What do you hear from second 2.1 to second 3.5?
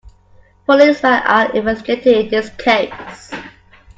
in this case.